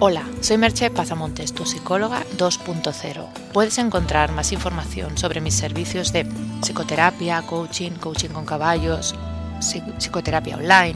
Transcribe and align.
Hola, 0.00 0.22
soy 0.42 0.58
Merche 0.58 0.90
Pazamontes, 0.90 1.52
tu 1.52 1.66
psicóloga 1.66 2.22
2.0. 2.36 3.26
Puedes 3.52 3.78
encontrar 3.78 4.30
más 4.30 4.52
información 4.52 5.18
sobre 5.18 5.40
mis 5.40 5.54
servicios 5.54 6.12
de 6.12 6.24
psicoterapia, 6.60 7.42
coaching, 7.42 7.90
coaching 7.98 8.28
con 8.28 8.46
caballos, 8.46 9.16
psicoterapia 9.58 10.54
online 10.54 10.94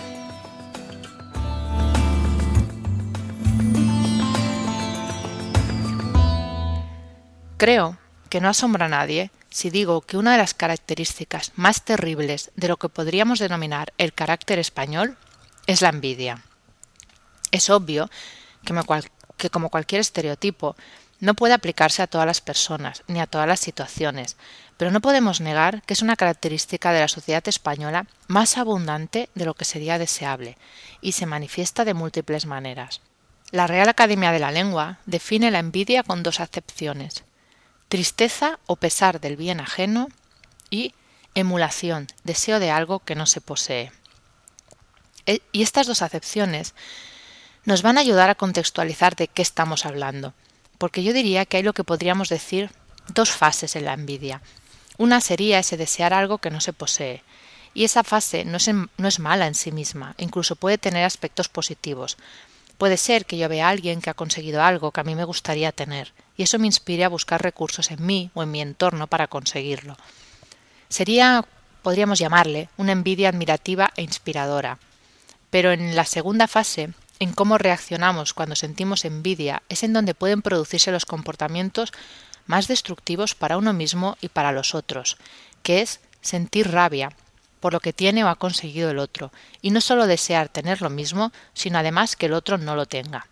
Creo 7.57 7.95
que 8.28 8.41
no 8.41 8.50
asombra 8.50 8.86
a 8.86 8.89
nadie 8.89 9.31
si 9.49 9.70
digo 9.70 10.02
que 10.02 10.17
una 10.17 10.34
de 10.34 10.38
las 10.38 10.54
características 10.54 11.52
más 11.55 11.84
terribles 11.84 12.52
de 12.55 12.67
lo 12.67 12.77
que 12.77 12.90
podríamos 12.90 13.40
denominar 13.40 13.94
el 13.98 14.13
carácter 14.13 14.59
español 14.59 15.17
es 15.66 15.81
la 15.81 15.90
envidia. 15.90 16.44
Es 17.52 17.70
obvio 17.70 18.09
que, 18.63 19.50
como 19.50 19.70
cualquier 19.70 20.02
estereotipo, 20.02 20.76
no 21.20 21.34
puede 21.34 21.53
aplicarse 21.53 22.02
a 22.02 22.08
todas 22.08 22.27
las 22.27 22.41
personas 22.41 23.03
ni 23.08 23.20
a 23.20 23.27
todas 23.27 23.48
las 23.48 23.59
situaciones, 23.59 24.38
pero 24.78 24.91
no 24.91 25.02
podemos 25.02 25.41
negar 25.41 25.81
que 25.84 25.94
es 25.94 26.02
una 26.02 26.16
característica 26.16 26.91
de 26.91 27.00
la 27.00 27.08
sociedad 27.08 27.48
española 27.48 28.05
más 28.28 28.58
abundante 28.58 29.30
de 29.34 29.45
lo 29.45 29.55
que 29.55 29.66
sería 29.66 29.98
deseable 29.98 30.58
y 31.02 31.14
se 31.14 31.25
manifiesta 31.25 31.86
de 31.86 31.95
múltiples 31.95 32.45
maneras. 32.45 33.02
La 33.52 33.66
Real 33.66 33.89
Academia 33.89 34.31
de 34.31 34.39
la 34.39 34.52
Lengua 34.52 35.00
define 35.05 35.52
la 35.52 35.59
envidia 35.59 36.03
con 36.03 36.22
dos 36.22 36.39
acepciones, 36.39 37.23
tristeza 37.90 38.59
o 38.66 38.76
pesar 38.76 39.20
del 39.20 39.38
bien 39.38 39.59
ajeno 39.59 40.09
y 40.70 40.94
emulación, 41.36 42.08
deseo 42.23 42.59
de 42.59 42.72
algo 42.72 43.00
que 43.00 43.16
no 43.16 43.25
se 43.25 43.42
posee. 43.42 43.92
E, 45.25 45.42
y 45.52 45.61
estas 45.61 45.88
dos 45.88 46.02
acepciones 46.02 46.73
nos 47.66 47.81
van 47.81 47.98
a 47.98 48.02
ayudar 48.02 48.30
a 48.30 48.36
contextualizar 48.36 49.16
de 49.16 49.28
qué 49.28 49.42
estamos 49.42 49.86
hablando, 49.86 50.34
porque 50.78 51.03
yo 51.03 51.14
diría 51.14 51.45
que 51.45 51.58
hay 51.58 51.64
lo 51.64 51.73
que 51.73 51.84
podríamos 51.84 52.30
decir 52.30 52.72
dos 53.14 53.31
fases 53.31 53.76
en 53.76 53.86
la 53.86 53.94
envidia. 53.94 54.42
Una 54.98 55.22
sería 55.22 55.59
ese 55.59 55.78
desear 55.78 56.14
algo 56.14 56.39
que 56.39 56.50
no 56.50 56.61
se 56.61 56.73
posee, 56.73 57.23
y 57.73 57.83
esa 57.83 58.04
fase 58.04 58.45
no 58.45 58.58
es, 58.58 58.70
no 58.73 59.08
es 59.08 59.20
mala 59.20 59.48
en 59.48 59.54
sí 59.54 59.72
misma, 59.72 60.16
incluso 60.17 60.56
puede 60.56 60.78
tener 60.78 61.04
aspectos 61.04 61.50
positivos, 61.50 62.17
Puede 62.78 62.97
ser 62.97 63.25
que 63.25 63.38
yo 63.38 63.50
vea 63.50 63.67
a 63.67 63.70
alguien 63.70 64.02
que 64.02 64.09
ha 64.09 64.14
conseguido 64.14 64.61
algo 64.61 64.92
que 64.92 65.00
a 65.00 65.03
mí 65.03 65.16
me 65.16 65.23
gustaría 65.23 65.72
tener, 65.72 66.14
y 66.36 66.44
eso 66.44 66.59
me 66.59 66.67
inspire 66.67 67.06
a 67.06 67.09
buscar 67.09 67.42
recursos 67.42 67.89
en 67.89 68.06
mí 68.06 68.30
o 68.36 68.44
en 68.44 68.52
mi 68.52 68.61
entorno 68.61 69.08
para 69.08 69.28
conseguirlo. 69.28 69.97
Sería, 70.89 71.45
podríamos 71.81 72.20
llamarle, 72.20 72.70
una 72.78 72.92
envidia 72.92 73.30
admirativa 73.30 73.92
e 73.95 74.03
inspiradora. 74.03 74.78
Pero 75.50 75.72
en 75.72 75.95
la 75.95 76.05
segunda 76.05 76.48
fase, 76.48 76.94
en 77.20 77.33
cómo 77.33 77.58
reaccionamos 77.58 78.33
cuando 78.33 78.55
sentimos 78.55 79.05
envidia, 79.05 79.64
es 79.70 79.83
en 79.83 79.94
donde 79.94 80.14
pueden 80.14 80.44
producirse 80.44 80.92
los 80.92 81.05
comportamientos 81.05 81.92
más 82.45 82.67
destructivos 82.67 83.33
para 83.33 83.58
uno 83.58 83.73
mismo 83.73 84.17
y 84.22 84.30
para 84.30 84.52
los 84.52 84.75
otros, 84.75 85.17
que 85.64 85.81
es 85.81 86.00
sentir 86.22 86.72
rabia, 86.72 87.11
por 87.59 87.73
lo 87.73 87.80
que 87.80 87.94
tiene 87.94 88.23
o 88.23 88.30
ha 88.30 88.36
conseguido 88.36 88.89
el 88.89 89.00
otro, 89.00 89.31
y 89.61 89.72
no 89.72 89.81
solo 89.81 90.08
desear 90.08 90.50
tener 90.50 90.81
lo 90.81 90.89
mismo, 90.89 91.31
sino 91.53 91.80
además 91.80 92.16
que 92.16 92.27
el 92.27 92.33
otro 92.33 92.58
no 92.58 92.75
lo 92.75 92.86
tenga. 92.86 93.27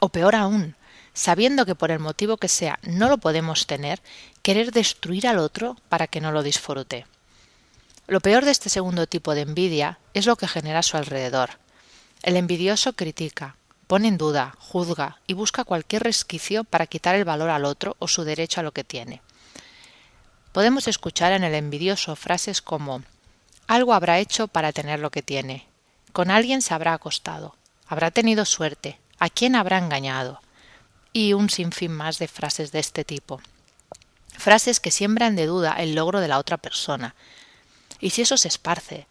O 0.00 0.08
peor 0.08 0.34
aún, 0.34 0.74
sabiendo 1.14 1.66
que 1.66 1.74
por 1.74 1.90
el 1.90 1.98
motivo 1.98 2.36
que 2.36 2.48
sea 2.48 2.78
no 2.82 3.08
lo 3.08 3.18
podemos 3.18 3.66
tener, 3.66 4.00
querer 4.42 4.72
destruir 4.72 5.26
al 5.26 5.38
otro 5.38 5.76
para 5.88 6.06
que 6.06 6.20
no 6.20 6.32
lo 6.32 6.42
disfrute. 6.42 7.06
Lo 8.08 8.20
peor 8.20 8.44
de 8.44 8.50
este 8.50 8.68
segundo 8.68 9.06
tipo 9.06 9.34
de 9.34 9.42
envidia 9.42 9.98
es 10.12 10.26
lo 10.26 10.36
que 10.36 10.48
genera 10.48 10.80
a 10.80 10.82
su 10.82 10.96
alrededor. 10.96 11.50
El 12.22 12.36
envidioso 12.36 12.94
critica, 12.94 13.56
pone 13.86 14.08
en 14.08 14.18
duda, 14.18 14.54
juzga 14.58 15.20
y 15.26 15.34
busca 15.34 15.64
cualquier 15.64 16.02
resquicio 16.02 16.64
para 16.64 16.86
quitar 16.86 17.14
el 17.14 17.24
valor 17.24 17.50
al 17.50 17.64
otro 17.64 17.96
o 17.98 18.08
su 18.08 18.24
derecho 18.24 18.60
a 18.60 18.62
lo 18.62 18.72
que 18.72 18.84
tiene. 18.84 19.22
Podemos 20.52 20.86
escuchar 20.86 21.32
en 21.32 21.44
el 21.44 21.54
envidioso 21.54 22.14
frases 22.14 22.60
como 22.60 23.02
algo 23.66 23.94
habrá 23.94 24.18
hecho 24.18 24.48
para 24.48 24.72
tener 24.72 25.00
lo 25.00 25.10
que 25.10 25.22
tiene. 25.22 25.66
Con 26.12 26.30
alguien 26.30 26.60
se 26.60 26.74
habrá 26.74 26.92
acostado. 26.92 27.56
Habrá 27.86 28.10
tenido 28.10 28.44
suerte. 28.44 28.98
¿A 29.18 29.30
quién 29.30 29.56
habrá 29.56 29.78
engañado? 29.78 30.42
Y 31.14 31.32
un 31.32 31.48
sinfín 31.48 31.92
más 31.92 32.18
de 32.18 32.28
frases 32.28 32.70
de 32.70 32.80
este 32.80 33.02
tipo. 33.02 33.40
Frases 34.36 34.78
que 34.78 34.90
siembran 34.90 35.36
de 35.36 35.46
duda 35.46 35.74
el 35.78 35.94
logro 35.94 36.20
de 36.20 36.28
la 36.28 36.38
otra 36.38 36.58
persona. 36.58 37.14
Y 37.98 38.10
si 38.10 38.22
eso 38.22 38.36
se 38.36 38.48
esparce, 38.48 39.06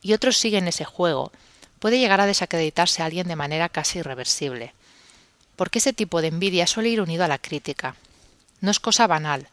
y 0.00 0.14
otros 0.14 0.38
siguen 0.38 0.68
ese 0.68 0.84
juego, 0.84 1.32
puede 1.80 1.98
llegar 1.98 2.20
a 2.20 2.26
desacreditarse 2.26 3.02
a 3.02 3.06
alguien 3.06 3.28
de 3.28 3.36
manera 3.36 3.68
casi 3.68 3.98
irreversible. 3.98 4.72
Porque 5.56 5.80
ese 5.80 5.92
tipo 5.92 6.22
de 6.22 6.28
envidia 6.28 6.66
suele 6.66 6.88
ir 6.88 7.02
unido 7.02 7.24
a 7.24 7.28
la 7.28 7.38
crítica. 7.38 7.96
No 8.60 8.70
es 8.70 8.80
cosa 8.80 9.06
banal, 9.06 9.48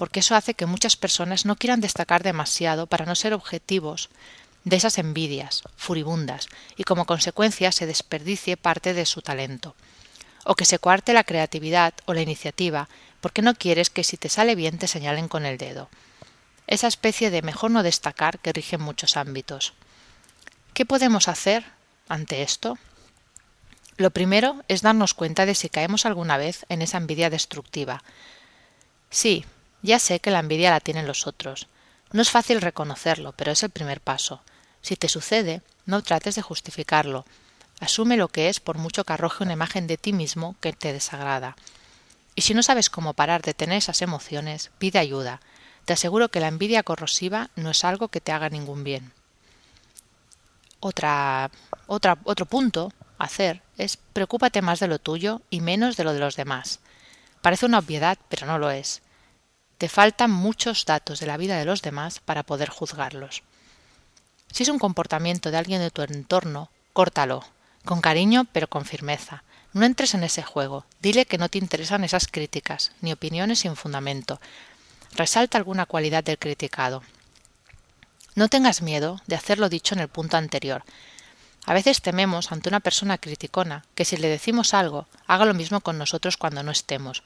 porque 0.00 0.20
eso 0.20 0.34
hace 0.34 0.54
que 0.54 0.64
muchas 0.64 0.96
personas 0.96 1.44
no 1.44 1.56
quieran 1.56 1.82
destacar 1.82 2.22
demasiado 2.22 2.86
para 2.86 3.04
no 3.04 3.14
ser 3.14 3.34
objetivos 3.34 4.08
de 4.64 4.76
esas 4.76 4.96
envidias 4.96 5.62
furibundas 5.76 6.48
y 6.74 6.84
como 6.84 7.04
consecuencia 7.04 7.70
se 7.70 7.84
desperdicie 7.84 8.56
parte 8.56 8.94
de 8.94 9.04
su 9.04 9.20
talento, 9.20 9.76
o 10.46 10.54
que 10.54 10.64
se 10.64 10.78
cuarte 10.78 11.12
la 11.12 11.24
creatividad 11.24 11.92
o 12.06 12.14
la 12.14 12.22
iniciativa 12.22 12.88
porque 13.20 13.42
no 13.42 13.54
quieres 13.54 13.90
que 13.90 14.02
si 14.02 14.16
te 14.16 14.30
sale 14.30 14.54
bien 14.54 14.78
te 14.78 14.88
señalen 14.88 15.28
con 15.28 15.44
el 15.44 15.58
dedo. 15.58 15.90
Esa 16.66 16.86
especie 16.86 17.28
de 17.28 17.42
mejor 17.42 17.70
no 17.70 17.82
destacar 17.82 18.38
que 18.38 18.54
rige 18.54 18.76
en 18.76 18.82
muchos 18.82 19.18
ámbitos. 19.18 19.74
¿Qué 20.72 20.86
podemos 20.86 21.28
hacer 21.28 21.66
ante 22.08 22.40
esto? 22.40 22.78
Lo 23.98 24.12
primero 24.12 24.64
es 24.66 24.80
darnos 24.80 25.12
cuenta 25.12 25.44
de 25.44 25.54
si 25.54 25.68
caemos 25.68 26.06
alguna 26.06 26.38
vez 26.38 26.64
en 26.70 26.80
esa 26.80 26.96
envidia 26.96 27.28
destructiva. 27.28 28.02
Sí, 29.10 29.44
ya 29.82 29.98
sé 29.98 30.20
que 30.20 30.30
la 30.30 30.40
envidia 30.40 30.70
la 30.70 30.80
tienen 30.80 31.06
los 31.06 31.26
otros. 31.26 31.68
No 32.12 32.22
es 32.22 32.30
fácil 32.30 32.60
reconocerlo, 32.60 33.32
pero 33.32 33.52
es 33.52 33.62
el 33.62 33.70
primer 33.70 34.00
paso. 34.00 34.42
Si 34.82 34.96
te 34.96 35.08
sucede, 35.08 35.62
no 35.86 36.02
trates 36.02 36.34
de 36.34 36.42
justificarlo. 36.42 37.24
Asume 37.80 38.16
lo 38.16 38.28
que 38.28 38.48
es 38.48 38.60
por 38.60 38.78
mucho 38.78 39.04
que 39.04 39.12
arroje 39.12 39.44
una 39.44 39.52
imagen 39.52 39.86
de 39.86 39.96
ti 39.96 40.12
mismo 40.12 40.56
que 40.60 40.72
te 40.72 40.92
desagrada. 40.92 41.56
Y 42.34 42.42
si 42.42 42.54
no 42.54 42.62
sabes 42.62 42.90
cómo 42.90 43.14
parar 43.14 43.42
de 43.42 43.54
tener 43.54 43.78
esas 43.78 44.02
emociones, 44.02 44.70
pide 44.78 44.98
ayuda. 44.98 45.40
Te 45.84 45.94
aseguro 45.94 46.28
que 46.28 46.40
la 46.40 46.48
envidia 46.48 46.82
corrosiva 46.82 47.50
no 47.56 47.70
es 47.70 47.84
algo 47.84 48.08
que 48.08 48.20
te 48.20 48.32
haga 48.32 48.48
ningún 48.48 48.84
bien. 48.84 49.12
Otra, 50.80 51.50
otra, 51.86 52.18
otro 52.24 52.46
punto 52.46 52.92
a 53.18 53.24
hacer 53.24 53.62
es 53.76 53.96
preocúpate 53.96 54.62
más 54.62 54.80
de 54.80 54.88
lo 54.88 54.98
tuyo 54.98 55.42
y 55.50 55.60
menos 55.60 55.96
de 55.96 56.04
lo 56.04 56.12
de 56.12 56.20
los 56.20 56.36
demás. 56.36 56.80
Parece 57.42 57.66
una 57.66 57.78
obviedad, 57.78 58.18
pero 58.28 58.46
no 58.46 58.58
lo 58.58 58.70
es. 58.70 59.02
Te 59.80 59.88
faltan 59.88 60.30
muchos 60.30 60.84
datos 60.84 61.20
de 61.20 61.26
la 61.26 61.38
vida 61.38 61.56
de 61.56 61.64
los 61.64 61.80
demás 61.80 62.20
para 62.20 62.42
poder 62.42 62.68
juzgarlos. 62.68 63.42
Si 64.52 64.62
es 64.62 64.68
un 64.68 64.78
comportamiento 64.78 65.50
de 65.50 65.56
alguien 65.56 65.80
de 65.80 65.90
tu 65.90 66.02
entorno, 66.02 66.68
córtalo, 66.92 67.46
con 67.86 68.02
cariño 68.02 68.46
pero 68.52 68.68
con 68.68 68.84
firmeza. 68.84 69.42
No 69.72 69.86
entres 69.86 70.12
en 70.12 70.22
ese 70.22 70.42
juego, 70.42 70.84
dile 71.00 71.24
que 71.24 71.38
no 71.38 71.48
te 71.48 71.56
interesan 71.56 72.04
esas 72.04 72.26
críticas, 72.26 72.92
ni 73.00 73.10
opiniones 73.10 73.60
sin 73.60 73.74
fundamento. 73.74 74.38
Resalta 75.12 75.56
alguna 75.56 75.86
cualidad 75.86 76.24
del 76.24 76.36
criticado. 76.36 77.02
No 78.34 78.48
tengas 78.50 78.82
miedo 78.82 79.22
de 79.28 79.36
hacer 79.36 79.58
lo 79.58 79.70
dicho 79.70 79.94
en 79.94 80.02
el 80.02 80.08
punto 80.08 80.36
anterior. 80.36 80.84
A 81.64 81.72
veces 81.72 82.02
tememos 82.02 82.52
ante 82.52 82.68
una 82.68 82.80
persona 82.80 83.16
criticona 83.16 83.86
que 83.94 84.04
si 84.04 84.18
le 84.18 84.28
decimos 84.28 84.74
algo, 84.74 85.06
haga 85.26 85.46
lo 85.46 85.54
mismo 85.54 85.80
con 85.80 85.96
nosotros 85.96 86.36
cuando 86.36 86.62
no 86.62 86.70
estemos. 86.70 87.22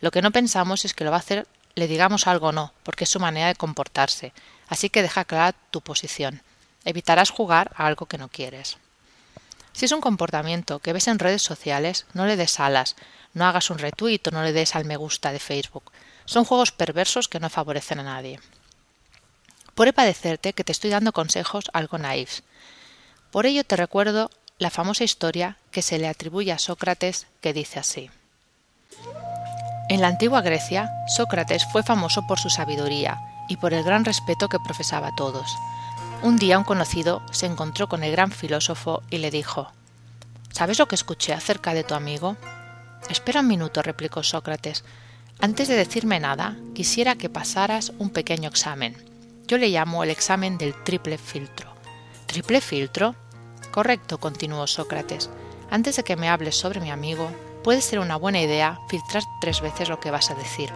Lo 0.00 0.10
que 0.10 0.22
no 0.22 0.32
pensamos 0.32 0.84
es 0.84 0.92
que 0.92 1.04
lo 1.04 1.12
va 1.12 1.18
a 1.18 1.20
hacer 1.20 1.46
le 1.74 1.88
digamos 1.88 2.26
algo 2.26 2.48
o 2.48 2.52
no, 2.52 2.72
porque 2.82 3.04
es 3.04 3.10
su 3.10 3.20
manera 3.20 3.48
de 3.48 3.54
comportarse, 3.54 4.32
así 4.68 4.90
que 4.90 5.02
deja 5.02 5.24
clara 5.24 5.52
tu 5.70 5.80
posición. 5.80 6.42
Evitarás 6.84 7.30
jugar 7.30 7.72
a 7.76 7.86
algo 7.86 8.06
que 8.06 8.18
no 8.18 8.28
quieres. 8.28 8.78
Si 9.72 9.86
es 9.86 9.92
un 9.92 10.00
comportamiento 10.00 10.78
que 10.78 10.92
ves 10.92 11.08
en 11.08 11.18
redes 11.18 11.42
sociales, 11.42 12.06
no 12.14 12.26
le 12.26 12.36
des 12.36 12.60
alas, 12.60 12.94
no 13.32 13.44
hagas 13.44 13.70
un 13.70 13.78
retweet 13.78 14.20
o 14.28 14.30
no 14.30 14.42
le 14.42 14.52
des 14.52 14.76
al 14.76 14.84
me 14.84 14.96
gusta 14.96 15.32
de 15.32 15.40
Facebook. 15.40 15.90
Son 16.26 16.44
juegos 16.44 16.70
perversos 16.70 17.28
que 17.28 17.40
no 17.40 17.50
favorecen 17.50 17.98
a 17.98 18.04
nadie. 18.04 18.38
Puede 19.74 19.92
parecerte 19.92 20.52
que 20.52 20.62
te 20.62 20.70
estoy 20.72 20.90
dando 20.90 21.12
consejos 21.12 21.64
algo 21.72 21.98
naifs. 21.98 22.44
Por 23.32 23.46
ello 23.46 23.64
te 23.64 23.74
recuerdo 23.74 24.30
la 24.58 24.70
famosa 24.70 25.02
historia 25.02 25.58
que 25.72 25.82
se 25.82 25.98
le 25.98 26.06
atribuye 26.06 26.52
a 26.52 26.58
Sócrates 26.60 27.26
que 27.40 27.52
dice 27.52 27.80
así. 27.80 28.10
En 29.90 30.00
la 30.00 30.08
antigua 30.08 30.40
Grecia, 30.40 30.90
Sócrates 31.06 31.66
fue 31.70 31.82
famoso 31.82 32.26
por 32.26 32.38
su 32.38 32.48
sabiduría 32.48 33.20
y 33.48 33.58
por 33.58 33.74
el 33.74 33.84
gran 33.84 34.06
respeto 34.06 34.48
que 34.48 34.58
profesaba 34.58 35.08
a 35.08 35.14
todos. 35.14 35.56
Un 36.22 36.38
día 36.38 36.56
un 36.56 36.64
conocido 36.64 37.20
se 37.32 37.44
encontró 37.44 37.86
con 37.86 38.02
el 38.02 38.12
gran 38.12 38.30
filósofo 38.30 39.02
y 39.10 39.18
le 39.18 39.30
dijo 39.30 39.70
¿Sabes 40.52 40.78
lo 40.78 40.86
que 40.86 40.94
escuché 40.94 41.34
acerca 41.34 41.74
de 41.74 41.84
tu 41.84 41.94
amigo? 41.94 42.36
Espera 43.10 43.40
un 43.40 43.48
minuto, 43.48 43.82
replicó 43.82 44.22
Sócrates. 44.22 44.84
Antes 45.40 45.68
de 45.68 45.74
decirme 45.74 46.18
nada, 46.18 46.56
quisiera 46.74 47.16
que 47.16 47.28
pasaras 47.28 47.92
un 47.98 48.08
pequeño 48.08 48.48
examen. 48.48 48.96
Yo 49.46 49.58
le 49.58 49.68
llamo 49.68 50.02
el 50.02 50.10
examen 50.10 50.56
del 50.56 50.72
triple 50.84 51.18
filtro. 51.18 51.74
¿Triple 52.24 52.62
filtro? 52.62 53.14
Correcto, 53.70 54.18
continuó 54.18 54.66
Sócrates. 54.66 55.28
Antes 55.70 55.96
de 55.96 56.04
que 56.04 56.16
me 56.16 56.30
hables 56.30 56.56
sobre 56.56 56.80
mi 56.80 56.90
amigo, 56.90 57.28
puede 57.64 57.80
ser 57.80 57.98
una 57.98 58.16
buena 58.16 58.40
idea 58.40 58.78
filtrar 58.88 59.24
tres 59.40 59.60
veces 59.60 59.88
lo 59.88 59.98
que 59.98 60.12
vas 60.12 60.30
a 60.30 60.34
decir. 60.34 60.70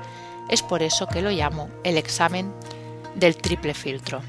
Es 0.48 0.62
por 0.62 0.82
eso 0.82 1.06
que 1.06 1.22
lo 1.22 1.30
llamo 1.30 1.68
el 1.84 1.98
examen 1.98 2.52
del 3.14 3.36
triple 3.36 3.74
filtro. 3.74 4.22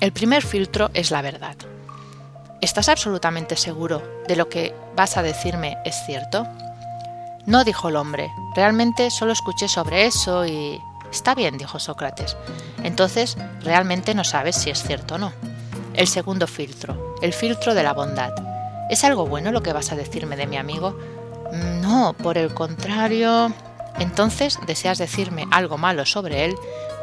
El 0.00 0.12
primer 0.12 0.42
filtro 0.42 0.90
es 0.94 1.12
la 1.12 1.22
verdad. 1.22 1.54
¿Estás 2.60 2.88
absolutamente 2.88 3.56
seguro 3.56 4.02
de 4.26 4.34
lo 4.34 4.48
que 4.48 4.74
vas 4.96 5.16
a 5.16 5.22
decirme 5.22 5.76
es 5.84 5.94
cierto? 6.06 6.46
No, 7.46 7.64
dijo 7.64 7.88
el 7.88 7.96
hombre. 7.96 8.32
Realmente 8.56 9.10
solo 9.10 9.32
escuché 9.32 9.68
sobre 9.68 10.06
eso 10.06 10.46
y... 10.46 10.80
Está 11.10 11.34
bien, 11.34 11.58
dijo 11.58 11.78
Sócrates. 11.78 12.36
Entonces, 12.82 13.36
realmente 13.60 14.14
no 14.14 14.24
sabes 14.24 14.56
si 14.56 14.70
es 14.70 14.82
cierto 14.82 15.16
o 15.16 15.18
no. 15.18 15.32
El 15.92 16.08
segundo 16.08 16.46
filtro, 16.46 17.16
el 17.20 17.34
filtro 17.34 17.74
de 17.74 17.82
la 17.82 17.92
bondad. 17.92 18.32
¿Es 18.88 19.04
algo 19.04 19.26
bueno 19.26 19.52
lo 19.52 19.62
que 19.62 19.74
vas 19.74 19.92
a 19.92 19.96
decirme 19.96 20.36
de 20.36 20.46
mi 20.46 20.56
amigo? 20.56 20.96
No, 21.52 22.14
por 22.14 22.38
el 22.38 22.52
contrario. 22.54 23.52
Entonces 23.98 24.58
deseas 24.66 24.98
decirme 24.98 25.46
algo 25.50 25.76
malo 25.78 26.06
sobre 26.06 26.44
él, 26.46 26.54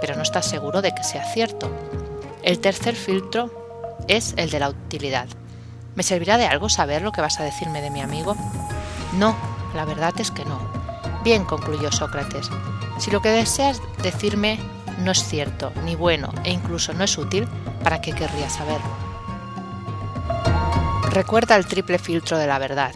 pero 0.01 0.15
no 0.15 0.23
estás 0.23 0.45
seguro 0.47 0.81
de 0.81 0.93
que 0.93 1.03
sea 1.03 1.23
cierto. 1.23 1.69
El 2.41 2.59
tercer 2.59 2.95
filtro 2.95 3.51
es 4.07 4.33
el 4.37 4.49
de 4.49 4.59
la 4.59 4.69
utilidad. 4.69 5.27
¿Me 5.95 6.03
servirá 6.03 6.37
de 6.37 6.47
algo 6.47 6.69
saber 6.69 7.01
lo 7.01 7.11
que 7.11 7.21
vas 7.21 7.39
a 7.39 7.43
decirme 7.43 7.81
de 7.81 7.91
mi 7.91 8.01
amigo? 8.01 8.35
No, 9.17 9.35
la 9.75 9.85
verdad 9.85 10.13
es 10.17 10.31
que 10.31 10.45
no. 10.45 10.59
Bien, 11.23 11.45
concluyó 11.45 11.91
Sócrates, 11.91 12.49
si 12.97 13.11
lo 13.11 13.21
que 13.21 13.29
deseas 13.29 13.81
decirme 14.01 14.59
no 14.99 15.11
es 15.11 15.23
cierto, 15.23 15.71
ni 15.83 15.95
bueno, 15.95 16.33
e 16.43 16.51
incluso 16.51 16.93
no 16.93 17.03
es 17.03 17.17
útil, 17.17 17.47
¿para 17.83 18.01
qué 18.01 18.13
querría 18.13 18.49
saberlo? 18.49 18.89
Recuerda 21.11 21.55
el 21.55 21.65
triple 21.65 21.99
filtro 21.99 22.37
de 22.37 22.47
la 22.47 22.59
verdad. 22.59 22.93